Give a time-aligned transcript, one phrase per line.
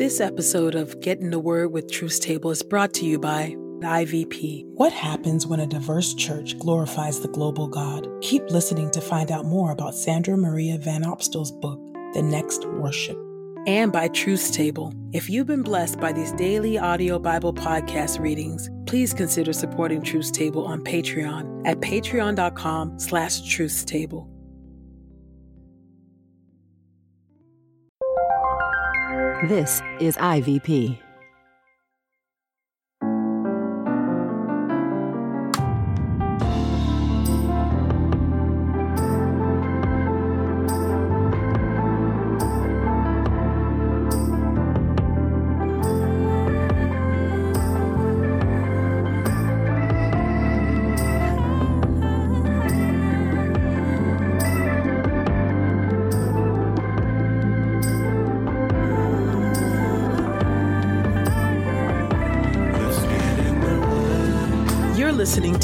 [0.00, 3.54] This episode of Get in the Word with Truth Table is brought to you by
[3.82, 4.64] IVP.
[4.68, 8.08] What happens when a diverse church glorifies the global God?
[8.22, 11.78] Keep listening to find out more about Sandra Maria Van Opstal's book,
[12.14, 13.18] The Next Worship.
[13.66, 14.94] And by Truth Table.
[15.12, 20.32] If you've been blessed by these daily audio Bible podcast readings, please consider supporting Truth
[20.32, 24.26] Table on Patreon at patreon.com slash truthstable.
[29.48, 31.09] This is IVP.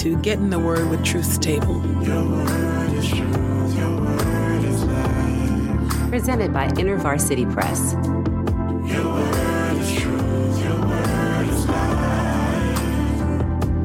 [0.07, 1.81] Listening to Get in the Word with Truth Table.
[6.11, 7.95] Presented by InterVarsity Press.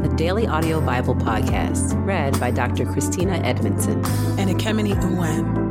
[0.04, 2.86] The Daily Audio Bible Podcast, read by Dr.
[2.86, 4.06] Christina Edmondson.
[4.38, 5.71] And Ekemini Uwan.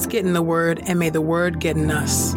[0.00, 2.34] Let's get in the Word and may the Word get in us.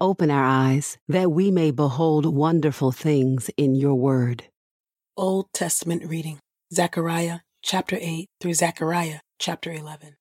[0.00, 4.44] Open our eyes that we may behold wonderful things in your word.
[5.16, 6.38] Old Testament reading
[6.72, 10.14] Zechariah chapter 8 through Zechariah chapter 11.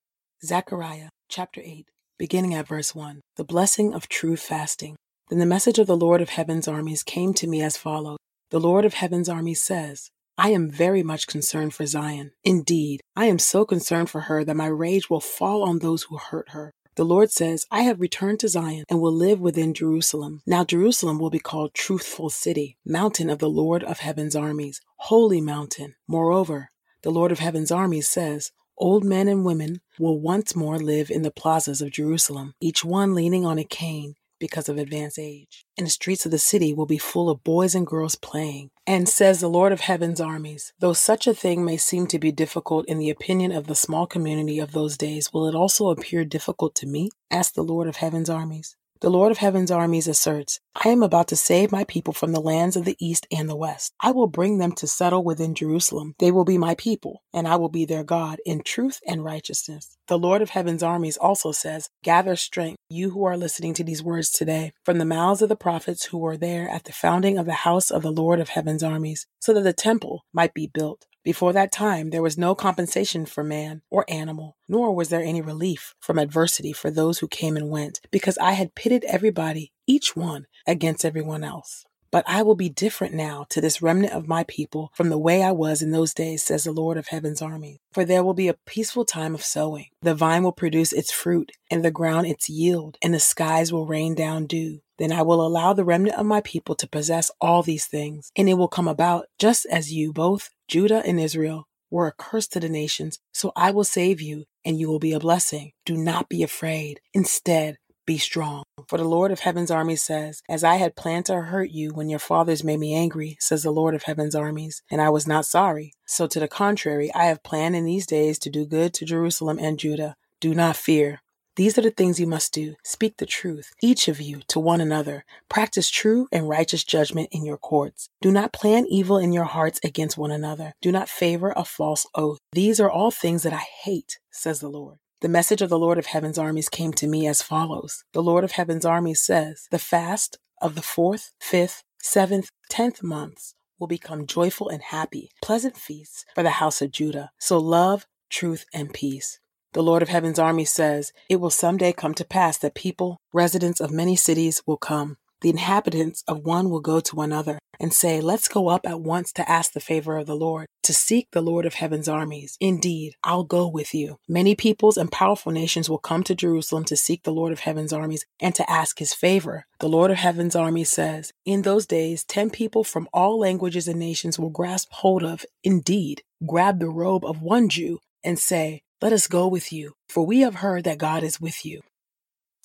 [0.43, 1.85] Zechariah chapter 8,
[2.17, 3.21] beginning at verse 1.
[3.35, 4.95] The blessing of true fasting.
[5.29, 8.17] Then the message of the Lord of heaven's armies came to me as follows
[8.49, 12.31] The Lord of heaven's armies says, I am very much concerned for Zion.
[12.43, 16.17] Indeed, I am so concerned for her that my rage will fall on those who
[16.17, 16.73] hurt her.
[16.95, 20.41] The Lord says, I have returned to Zion and will live within Jerusalem.
[20.45, 25.41] Now Jerusalem will be called Truthful City, mountain of the Lord of heaven's armies, holy
[25.41, 25.95] mountain.
[26.07, 26.69] Moreover,
[27.01, 31.21] the Lord of heaven's armies says, Old men and women will once more live in
[31.21, 35.65] the plazas of Jerusalem, each one leaning on a cane because of advanced age.
[35.77, 38.69] And the streets of the city will be full of boys and girls playing.
[38.87, 42.31] And says the Lord of heaven's armies, though such a thing may seem to be
[42.31, 46.25] difficult in the opinion of the small community of those days, will it also appear
[46.25, 47.09] difficult to me?
[47.31, 48.75] asked the Lord of heaven's armies.
[49.01, 52.41] The Lord of heaven's armies asserts, I am about to save my people from the
[52.41, 53.93] lands of the east and the west.
[54.01, 56.15] I will bring them to settle within Jerusalem.
[56.19, 59.97] They will be my people, and I will be their God in truth and righteousness.
[60.07, 64.03] The Lord of heaven's armies also says, Gather strength, you who are listening to these
[64.03, 67.45] words today, from the mouths of the prophets who were there at the founding of
[67.45, 71.05] the house of the Lord of heaven's armies, so that the temple might be built.
[71.25, 75.41] Before that time, there was no compensation for man or animal, nor was there any
[75.41, 80.15] relief from adversity for those who came and went, because I had pitted everybody, each
[80.15, 81.85] one, against everyone else.
[82.11, 85.43] But I will be different now to this remnant of my people from the way
[85.43, 87.81] I was in those days, says the Lord of heaven's army.
[87.91, 89.87] For there will be a peaceful time of sowing.
[90.01, 93.85] The vine will produce its fruit, and the ground its yield, and the skies will
[93.85, 94.79] rain down dew.
[94.97, 98.47] Then I will allow the remnant of my people to possess all these things, and
[98.47, 102.61] it will come about just as you, both Judah and Israel, were a curse to
[102.61, 103.19] the nations.
[103.33, 105.73] So I will save you, and you will be a blessing.
[105.85, 107.01] Do not be afraid.
[107.13, 108.63] Instead, be strong.
[108.87, 112.09] For the Lord of heaven's armies says, As I had planned to hurt you when
[112.09, 115.45] your fathers made me angry, says the Lord of heaven's armies, and I was not
[115.45, 115.93] sorry.
[116.05, 119.57] So to the contrary, I have planned in these days to do good to Jerusalem
[119.59, 120.15] and Judah.
[120.39, 121.21] Do not fear.
[121.55, 122.75] These are the things you must do.
[122.83, 125.23] Speak the truth, each of you, to one another.
[125.47, 128.09] Practice true and righteous judgment in your courts.
[128.21, 130.73] Do not plan evil in your hearts against one another.
[130.81, 132.39] Do not favor a false oath.
[132.51, 134.97] These are all things that I hate, says the Lord.
[135.21, 138.43] The message of the Lord of Heaven's armies came to me as follows The Lord
[138.43, 144.27] of Heaven's armies says, The fast of the fourth, fifth, seventh, tenth months will become
[144.27, 147.31] joyful and happy, pleasant feasts for the house of Judah.
[147.39, 149.39] So love, truth, and peace.
[149.71, 153.79] The Lord of Heaven's army says, It will someday come to pass that people, residents
[153.79, 155.17] of many cities, will come.
[155.45, 159.31] The inhabitants of one will go to another and say, Let's go up at once
[159.33, 162.57] to ask the favor of the Lord, to seek the Lord of Heaven's armies.
[162.59, 164.17] Indeed, I'll go with you.
[164.27, 167.93] Many peoples and powerful nations will come to Jerusalem to seek the Lord of Heaven's
[167.93, 169.67] armies and to ask his favor.
[169.81, 173.99] The Lord of Heaven's armies says, In those days, ten people from all languages and
[173.99, 179.13] nations will grasp hold of, indeed, grab the robe of one Jew and say, let
[179.13, 181.81] us go with you, for we have heard that God is with you.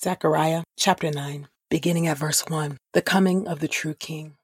[0.00, 1.46] Zechariah chapter 9.
[1.70, 2.76] Beginning at verse 1.
[2.94, 4.34] The coming of the true king.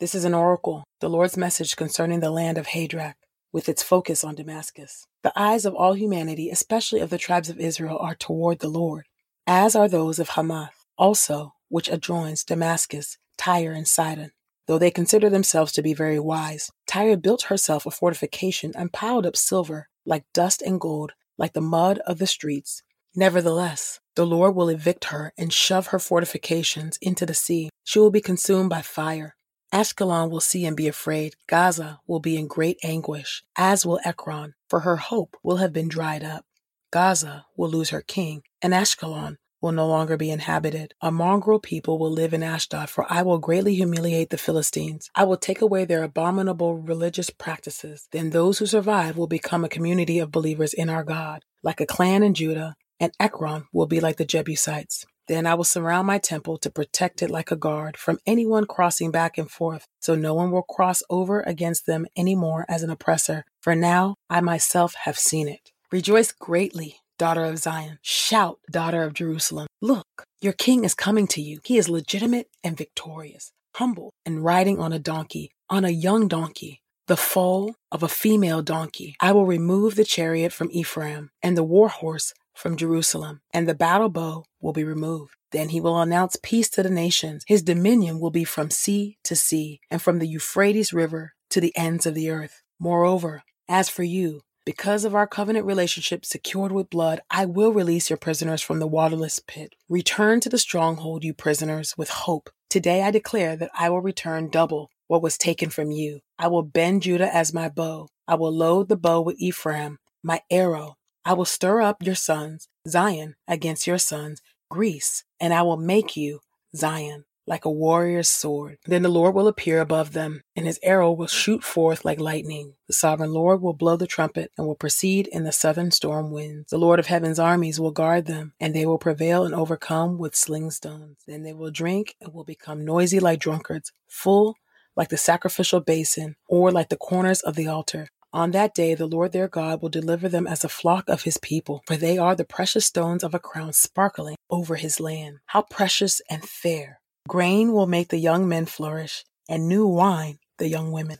[0.00, 3.14] This is an oracle, the Lord's message concerning the land of Hadrach,
[3.52, 5.06] with its focus on Damascus.
[5.22, 9.06] The eyes of all humanity, especially of the tribes of Israel, are toward the Lord,
[9.46, 14.32] as are those of Hamath, also, which adjoins Damascus, Tyre, and Sidon.
[14.66, 19.26] Though they consider themselves to be very wise, Tyre built herself a fortification and piled
[19.26, 22.82] up silver like dust and gold, like the mud of the streets.
[23.14, 27.70] Nevertheless, the Lord will evict her and shove her fortifications into the sea.
[27.84, 29.36] She will be consumed by fire.
[29.72, 31.34] Ashkelon will see and be afraid.
[31.46, 35.86] Gaza will be in great anguish, as will Ekron, for her hope will have been
[35.86, 36.44] dried up.
[36.90, 40.94] Gaza will lose her king, and Ashkelon will no longer be inhabited.
[41.00, 45.10] A mongrel people will live in Ashdod, for I will greatly humiliate the Philistines.
[45.14, 48.08] I will take away their abominable religious practices.
[48.10, 51.86] Then those who survive will become a community of believers in our God, like a
[51.86, 55.06] clan in Judah, and Ekron will be like the Jebusites.
[55.28, 59.10] Then I will surround my temple to protect it like a guard from anyone crossing
[59.10, 62.90] back and forth, so no one will cross over against them any more as an
[62.90, 63.44] oppressor.
[63.60, 65.70] For now I myself have seen it.
[65.92, 67.98] Rejoice greatly, daughter of Zion.
[68.00, 69.66] Shout, daughter of Jerusalem.
[69.82, 70.06] Look,
[70.40, 71.60] your king is coming to you.
[71.62, 76.80] He is legitimate and victorious, humble and riding on a donkey, on a young donkey,
[77.06, 79.14] the foal of a female donkey.
[79.20, 83.74] I will remove the chariot from Ephraim and the war horse from Jerusalem, and the
[83.74, 85.34] battle bow will be removed.
[85.52, 87.44] Then he will announce peace to the nations.
[87.46, 91.76] His dominion will be from sea to sea, and from the Euphrates River to the
[91.76, 92.62] ends of the earth.
[92.78, 98.10] Moreover, as for you, because of our covenant relationship secured with blood, I will release
[98.10, 99.74] your prisoners from the waterless pit.
[99.88, 102.50] Return to the stronghold, you prisoners, with hope.
[102.68, 106.20] Today I declare that I will return double what was taken from you.
[106.38, 108.08] I will bend Judah as my bow.
[108.26, 110.96] I will load the bow with Ephraim, my arrow.
[111.24, 116.16] I will stir up your sons, Zion, against your sons, Greece, and I will make
[116.16, 116.40] you,
[116.74, 118.78] Zion, like a warrior's sword.
[118.84, 122.74] Then the Lord will appear above them, and his arrow will shoot forth like lightning.
[122.86, 126.70] The sovereign Lord will blow the trumpet and will proceed in the southern storm winds.
[126.70, 130.36] The Lord of heaven's armies will guard them, and they will prevail and overcome with
[130.36, 131.18] sling stones.
[131.26, 134.56] Then they will drink and will become noisy like drunkards, full
[134.96, 138.08] like the sacrificial basin, or like the corners of the altar.
[138.38, 141.38] On that day, the Lord their God will deliver them as a flock of his
[141.38, 145.38] people, for they are the precious stones of a crown sparkling over his land.
[145.46, 147.00] How precious and fair!
[147.26, 151.18] Grain will make the young men flourish, and new wine the young women.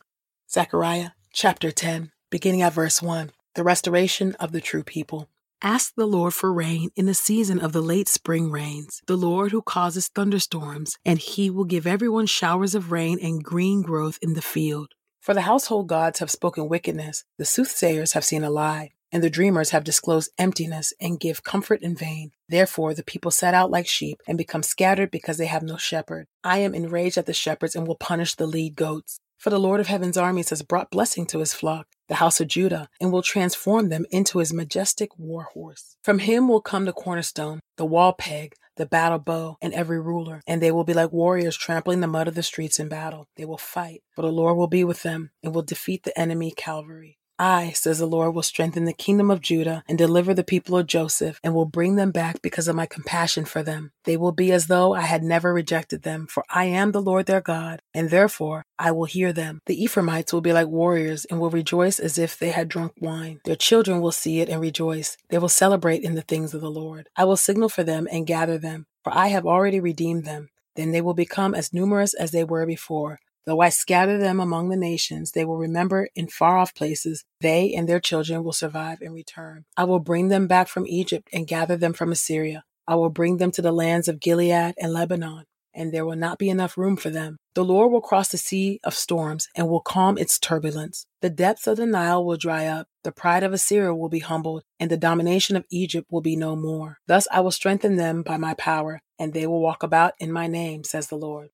[0.48, 3.32] Zechariah chapter 10, beginning at verse 1.
[3.56, 5.28] The restoration of the true people.
[5.60, 9.50] Ask the Lord for rain in the season of the late spring rains, the Lord
[9.50, 14.34] who causes thunderstorms, and he will give everyone showers of rain and green growth in
[14.34, 14.94] the field.
[15.20, 19.30] For the household gods have spoken wickedness, the soothsayers have seen a lie, and the
[19.30, 22.32] dreamers have disclosed emptiness and give comfort in vain.
[22.48, 26.26] Therefore, the people set out like sheep and become scattered because they have no shepherd.
[26.44, 29.20] I am enraged at the shepherds and will punish the lead goats.
[29.38, 32.48] For the Lord of heaven's armies has brought blessing to his flock, the house of
[32.48, 35.96] Judah, and will transform them into his majestic war horse.
[36.02, 40.42] From him will come the cornerstone, the wall peg, the battle bow, and every ruler,
[40.46, 43.28] and they will be like warriors trampling the mud of the streets in battle.
[43.36, 46.52] They will fight, for the Lord will be with them and will defeat the enemy
[46.56, 47.17] Calvary.
[47.38, 50.86] I, says the Lord, will strengthen the kingdom of Judah and deliver the people of
[50.86, 53.92] Joseph and will bring them back because of my compassion for them.
[54.04, 57.26] They will be as though I had never rejected them, for I am the Lord
[57.26, 59.60] their God, and therefore I will hear them.
[59.66, 63.40] The Ephraimites will be like warriors and will rejoice as if they had drunk wine.
[63.44, 65.16] Their children will see it and rejoice.
[65.28, 67.08] They will celebrate in the things of the Lord.
[67.16, 70.50] I will signal for them and gather them, for I have already redeemed them.
[70.76, 73.18] Then they will become as numerous as they were before.
[73.48, 77.24] Though I scatter them among the nations, they will remember in far off places.
[77.40, 79.64] They and their children will survive and return.
[79.74, 82.64] I will bring them back from Egypt and gather them from Assyria.
[82.86, 86.38] I will bring them to the lands of Gilead and Lebanon, and there will not
[86.38, 87.38] be enough room for them.
[87.54, 91.06] The Lord will cross the sea of storms and will calm its turbulence.
[91.22, 92.86] The depths of the Nile will dry up.
[93.02, 96.54] The pride of Assyria will be humbled, and the domination of Egypt will be no
[96.54, 96.98] more.
[97.06, 100.48] Thus I will strengthen them by my power, and they will walk about in my
[100.48, 101.48] name, says the Lord.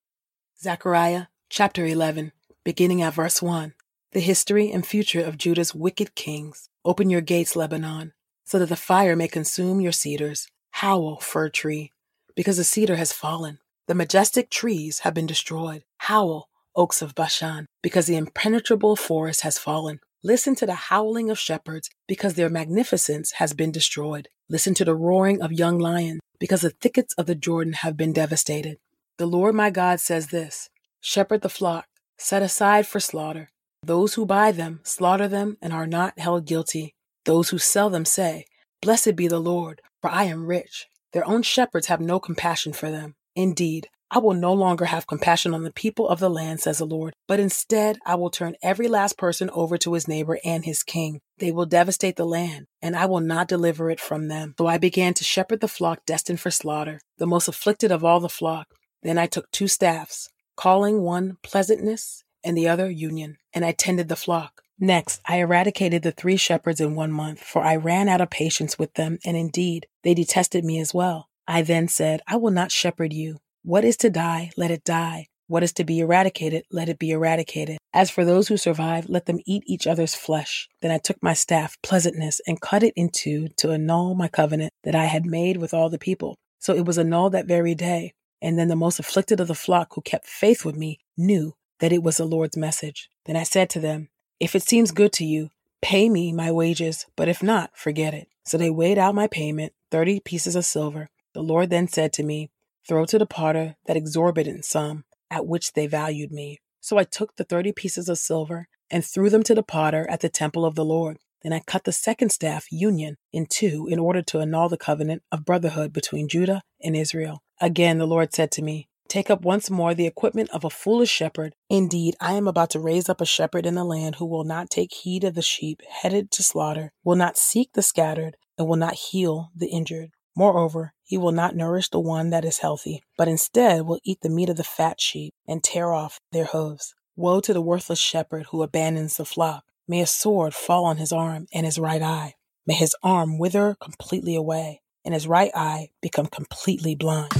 [0.61, 2.33] Zechariah Chapter 11,
[2.65, 3.75] beginning at verse 1.
[4.11, 6.67] The history and future of Judah's wicked kings.
[6.83, 8.11] Open your gates, Lebanon,
[8.43, 10.49] so that the fire may consume your cedars.
[10.71, 11.93] Howl, fir tree,
[12.35, 13.59] because the cedar has fallen.
[13.87, 15.85] The majestic trees have been destroyed.
[15.99, 20.01] Howl, oaks of Bashan, because the impenetrable forest has fallen.
[20.25, 24.27] Listen to the howling of shepherds, because their magnificence has been destroyed.
[24.49, 28.11] Listen to the roaring of young lions, because the thickets of the Jordan have been
[28.11, 28.77] devastated.
[29.17, 30.69] The Lord my God says this
[31.07, 31.85] Shepherd the flock,
[32.17, 33.51] set aside for slaughter.
[33.83, 36.95] Those who buy them slaughter them and are not held guilty.
[37.25, 38.45] Those who sell them say,
[38.81, 40.87] Blessed be the Lord, for I am rich.
[41.13, 43.13] Their own shepherds have no compassion for them.
[43.35, 46.87] Indeed, I will no longer have compassion on the people of the land, says the
[46.87, 50.81] Lord, but instead I will turn every last person over to his neighbor and his
[50.81, 51.21] king.
[51.37, 54.55] They will devastate the land, and I will not deliver it from them.
[54.57, 58.19] So I began to shepherd the flock destined for slaughter, the most afflicted of all
[58.19, 58.69] the flock.
[59.03, 64.07] Then I took two staffs, calling one pleasantness and the other union, and I tended
[64.07, 64.61] the flock.
[64.79, 68.77] Next, I eradicated the three shepherds in one month, for I ran out of patience
[68.77, 71.29] with them, and indeed, they detested me as well.
[71.47, 73.37] I then said, I will not shepherd you.
[73.63, 75.27] What is to die, let it die.
[75.47, 77.77] What is to be eradicated, let it be eradicated.
[77.93, 80.67] As for those who survive, let them eat each other's flesh.
[80.81, 84.73] Then I took my staff, pleasantness, and cut it in two to annul my covenant
[84.83, 86.35] that I had made with all the people.
[86.59, 88.13] So it was annulled that very day.
[88.45, 91.91] And then the most afflicted of the flock who kept faith with me knew that
[91.91, 93.09] it was the Lord's message.
[93.25, 94.09] Then I said to them,
[94.39, 95.49] If it seems good to you,
[95.81, 98.27] pay me my wages, but if not, forget it.
[98.45, 101.09] So they weighed out my payment, thirty pieces of silver.
[101.33, 102.51] The Lord then said to me,
[102.87, 106.59] Throw to the potter that exorbitant sum at which they valued me.
[106.81, 110.19] So I took the thirty pieces of silver and threw them to the potter at
[110.19, 111.17] the temple of the Lord.
[111.45, 115.21] Then I cut the second staff, union, in two in order to annul the covenant
[115.31, 117.43] of brotherhood between Judah and Israel.
[117.61, 121.11] Again, the Lord said to me, Take up once more the equipment of a foolish
[121.11, 121.53] shepherd.
[121.69, 124.71] Indeed, I am about to raise up a shepherd in the land who will not
[124.71, 128.75] take heed of the sheep headed to slaughter, will not seek the scattered, and will
[128.75, 130.09] not heal the injured.
[130.35, 134.31] Moreover, he will not nourish the one that is healthy, but instead will eat the
[134.31, 136.95] meat of the fat sheep and tear off their hooves.
[137.15, 139.63] Woe to the worthless shepherd who abandons the flock.
[139.87, 142.33] May a sword fall on his arm and his right eye.
[142.65, 147.31] May his arm wither completely away, and his right eye become completely blind.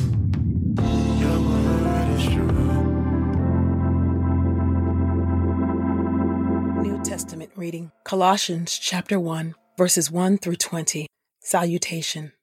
[6.83, 11.07] New Testament reading Colossians chapter 1, verses 1 through 20.
[11.39, 12.33] Salutation.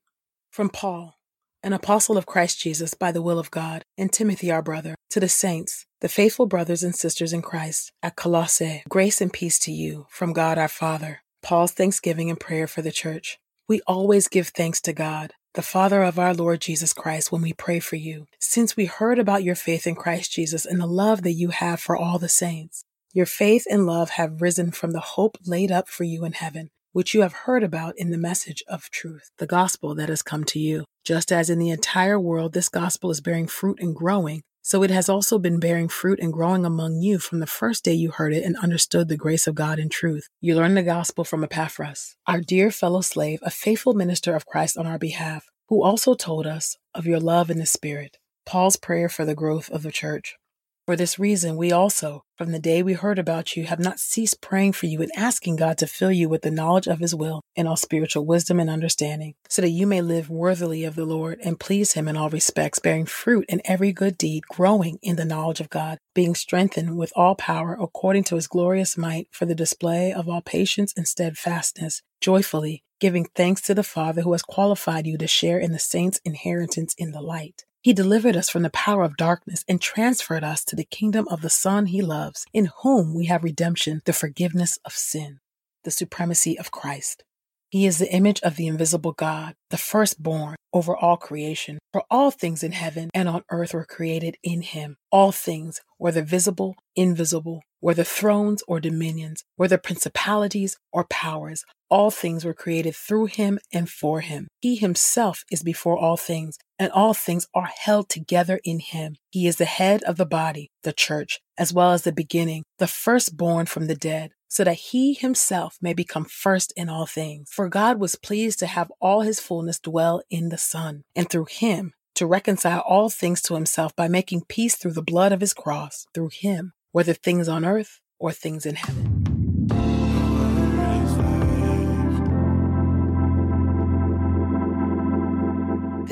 [0.51, 1.15] From Paul,
[1.63, 5.21] an apostle of Christ Jesus by the will of God, and Timothy our brother, to
[5.21, 9.71] the saints, the faithful brothers and sisters in Christ at Colossae, grace and peace to
[9.71, 11.21] you from God our Father.
[11.43, 13.39] Paul's thanksgiving and prayer for the church.
[13.69, 17.53] We always give thanks to God, the Father of our Lord Jesus Christ, when we
[17.53, 21.23] pray for you, since we heard about your faith in Christ Jesus and the love
[21.23, 22.85] that you have for all the saints.
[23.13, 26.71] Your faith and love have risen from the hope laid up for you in heaven
[26.93, 30.45] which you have heard about in the message of truth, the gospel that has come
[30.45, 30.85] to you.
[31.05, 34.91] Just as in the entire world this gospel is bearing fruit and growing, so it
[34.91, 38.33] has also been bearing fruit and growing among you from the first day you heard
[38.33, 40.29] it and understood the grace of God in truth.
[40.41, 44.79] You learned the gospel from Epaphras, our dear fellow slave, a faithful minister of Christ
[44.79, 48.19] on our behalf, who also told us of your love in the Spirit.
[48.47, 50.37] Paul's prayer for the growth of the church.
[50.85, 54.41] For this reason, we also, from the day we heard about you, have not ceased
[54.41, 57.43] praying for you and asking God to fill you with the knowledge of His will
[57.57, 61.39] and all spiritual wisdom and understanding, so that you may live worthily of the Lord
[61.45, 65.25] and please Him in all respects, bearing fruit in every good deed, growing in the
[65.25, 69.55] knowledge of God, being strengthened with all power according to His glorious might for the
[69.55, 75.09] display of all patience and steadfastness, joyfully giving thanks to the Father who has qualified
[75.09, 77.65] you to share in the saints' inheritance in the light.
[77.83, 81.41] He delivered us from the power of darkness and transferred us to the kingdom of
[81.41, 85.41] the Son he loves, in whom we have redemption, the forgiveness of sin,
[85.83, 87.25] the supremacy of Christ.
[87.71, 91.79] He is the image of the invisible God, the firstborn over all creation.
[91.93, 94.97] For all things in heaven and on earth were created in him.
[95.11, 102.43] All things, whether visible, invisible, whether thrones or dominions, whether principalities or powers, all things
[102.43, 104.49] were created through him and for him.
[104.63, 109.17] He himself is before all things, and all things are held together in him.
[109.31, 112.87] He is the head of the body, the church, as well as the beginning, the
[112.87, 117.49] firstborn from the dead so that he himself may become first in all things.
[117.51, 121.47] For God was pleased to have all his fullness dwell in the Son, and through
[121.49, 125.55] him to reconcile all things to himself by making peace through the blood of his
[125.55, 129.22] cross, through him, whether things on earth or things in heaven.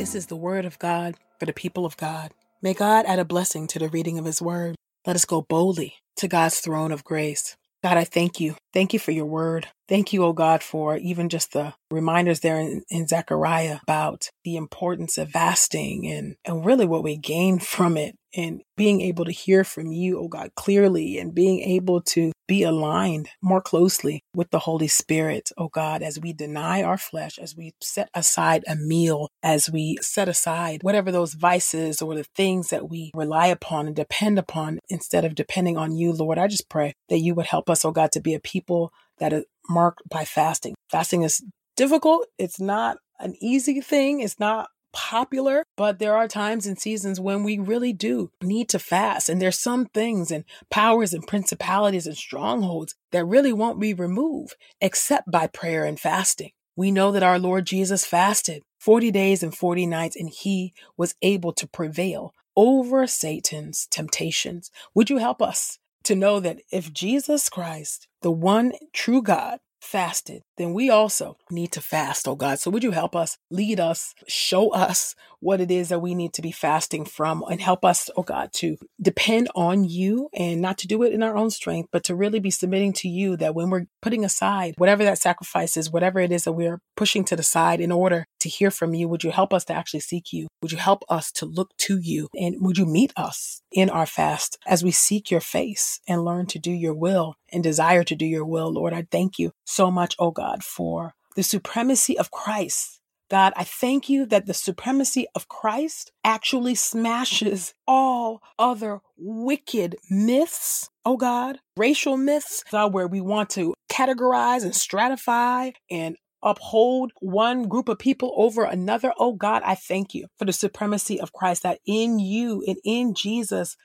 [0.00, 2.33] This is the word of God for the people of God.
[2.62, 4.75] May God add a blessing to the reading of his word.
[5.07, 7.59] Let us go boldly to God's throne of grace.
[7.83, 8.57] God, I thank you.
[8.73, 9.69] Thank you for your word.
[9.90, 14.57] Thank you, oh God, for even just the reminders there in, in Zechariah about the
[14.57, 19.32] importance of fasting and, and really what we gain from it and being able to
[19.32, 24.50] hear from you, oh God, clearly and being able to be aligned more closely with
[24.50, 28.75] the Holy Spirit, oh God, as we deny our flesh, as we set aside a
[28.75, 33.87] meal, as we set aside whatever those vices or the things that we rely upon
[33.87, 36.38] and depend upon instead of depending on you, Lord.
[36.38, 39.32] I just pray that you would help us, oh God, to be a people that
[39.32, 40.75] is marked by fasting.
[40.90, 41.42] Fasting is
[41.76, 42.26] difficult.
[42.38, 44.20] It's not an easy thing.
[44.20, 48.78] It's not popular, but there are times and seasons when we really do need to
[48.78, 49.28] fast.
[49.28, 54.56] And there's some things and powers and principalities and strongholds that really won't be removed
[54.80, 56.50] except by prayer and fasting.
[56.76, 61.14] We know that our Lord Jesus fasted 40 days and 40 nights, and he was
[61.20, 64.70] able to prevail over Satan's temptations.
[64.94, 70.42] Would you help us to know that if Jesus Christ, the one true God, fasted,
[70.56, 72.58] then we also need to fast, oh God.
[72.58, 76.32] So would you help us, lead us, show us what it is that we need
[76.35, 80.78] to be fasting from and help us, oh God, to depend on you and not
[80.78, 83.54] to do it in our own strength, but to really be submitting to you that
[83.54, 87.37] when we're putting aside whatever that sacrifice is, whatever it is that we're pushing to
[87.37, 90.32] the side in order to hear from you, would you help us to actually seek
[90.32, 90.47] you?
[90.62, 92.28] Would you help us to look to you?
[92.38, 96.47] And would you meet us in our fast as we seek your face and learn
[96.47, 98.92] to do your will and desire to do your will, Lord?
[98.92, 103.00] I thank you so much, oh God, for the supremacy of Christ
[103.30, 110.90] God, I thank you that the supremacy of Christ actually smashes all other wicked myths,
[111.04, 117.68] oh God, racial myths, God, where we want to categorize and stratify and uphold one
[117.68, 119.12] group of people over another.
[119.16, 123.14] Oh God, I thank you for the supremacy of Christ that in you and in
[123.14, 123.76] Jesus,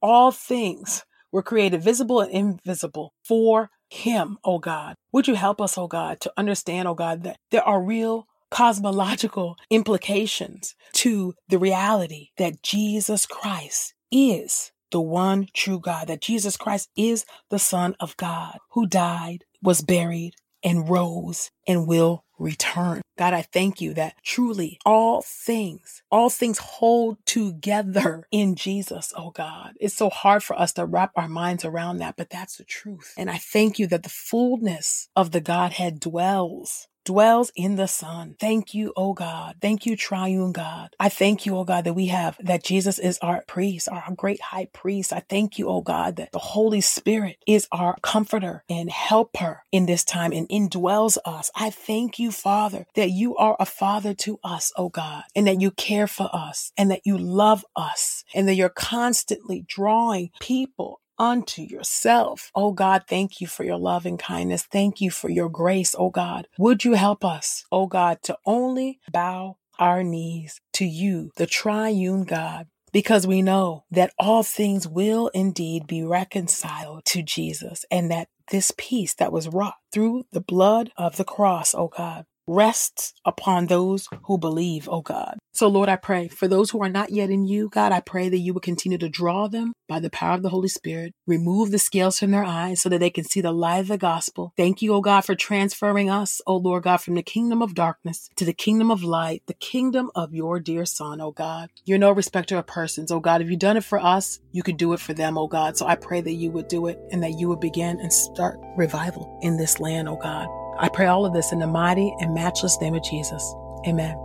[0.00, 4.94] all things were created visible and invisible for him, oh God.
[5.12, 9.56] Would you help us, oh God, to understand, oh God, that there are real cosmological
[9.70, 16.88] implications to the reality that Jesus Christ is the one true God, that Jesus Christ
[16.96, 23.00] is the Son of God who died, was buried, and rose and will return.
[23.16, 29.30] God, I thank you that truly all things, all things hold together in Jesus, oh
[29.30, 29.72] God.
[29.80, 33.14] It's so hard for us to wrap our minds around that, but that's the truth.
[33.16, 38.36] And I thank you that the fullness of the Godhead dwells dwells in the Son.
[38.38, 39.56] Thank you, O God.
[39.62, 40.94] Thank you, triune God.
[41.00, 44.40] I thank you, O God, that we have, that Jesus is our priest, our great
[44.40, 45.12] high priest.
[45.12, 49.86] I thank you, O God, that the Holy Spirit is our comforter and helper in
[49.86, 51.50] this time and indwells us.
[51.54, 55.60] I thank you, Father, that you are a father to us, O God, and that
[55.60, 61.00] you care for us and that you love us and that you're constantly drawing people
[61.18, 62.50] unto yourself.
[62.54, 64.62] Oh God, thank you for your love and kindness.
[64.64, 66.48] Thank you for your grace, oh God.
[66.58, 72.24] Would you help us, oh God, to only bow our knees to you, the triune
[72.24, 78.28] God, because we know that all things will indeed be reconciled to Jesus and that
[78.50, 83.66] this peace that was wrought through the blood of the cross, oh God, rests upon
[83.66, 85.38] those who believe, oh God.
[85.52, 88.28] So, Lord, I pray for those who are not yet in you, God, I pray
[88.28, 91.70] that you would continue to draw them by the power of the Holy Spirit, remove
[91.70, 94.52] the scales from their eyes so that they can see the light of the gospel.
[94.56, 98.28] Thank you, oh God, for transferring us, oh Lord God, from the kingdom of darkness
[98.36, 101.70] to the kingdom of light, the kingdom of your dear Son, oh God.
[101.86, 103.40] You're no respecter of persons, oh God.
[103.40, 105.78] If you've done it for us, you could do it for them, oh God.
[105.78, 108.58] So I pray that you would do it and that you would begin and start
[108.76, 110.48] revival in this land, oh God.
[110.78, 113.54] I pray all of this in the mighty and matchless name of Jesus.
[113.86, 114.16] Amen.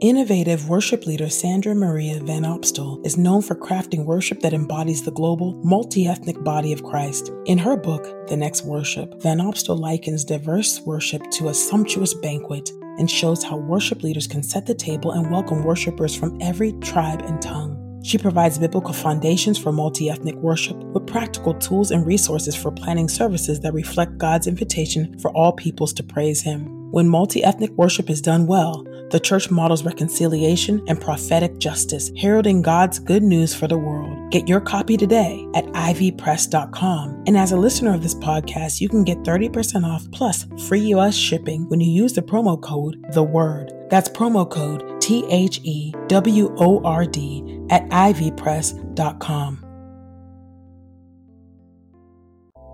[0.00, 5.10] Innovative worship leader Sandra Maria Van Opstal is known for crafting worship that embodies the
[5.10, 7.30] global, multi ethnic body of Christ.
[7.44, 12.70] In her book, The Next Worship, Van Opstal likens diverse worship to a sumptuous banquet
[12.98, 17.20] and shows how worship leaders can set the table and welcome worshipers from every tribe
[17.20, 17.79] and tongue.
[18.02, 23.08] She provides biblical foundations for multi ethnic worship with practical tools and resources for planning
[23.08, 26.79] services that reflect God's invitation for all peoples to praise Him.
[26.90, 32.62] When multi ethnic worship is done well, the church models reconciliation and prophetic justice, heralding
[32.62, 34.30] God's good news for the world.
[34.30, 37.24] Get your copy today at ivpress.com.
[37.26, 41.14] And as a listener of this podcast, you can get 30% off plus free US
[41.14, 43.72] shipping when you use the promo code The Word.
[43.88, 49.69] That's promo code T H E W O R D at ivpress.com.